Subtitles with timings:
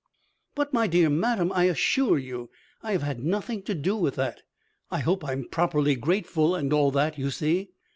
[0.55, 2.49] "But my dear madam, I assure you
[2.81, 4.41] I have had nothing to do with that.
[4.89, 7.69] I hope I'm properly grateful and all that, you see."